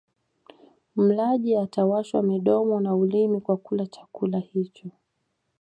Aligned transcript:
Mlaji 0.95 1.55
atawashwa 1.55 2.23
midomo 2.23 2.79
na 2.79 2.95
ulimi 2.95 3.41
kwa 3.41 3.57
kula 3.57 3.85
chakula 3.87 4.39
hicho 4.39 4.89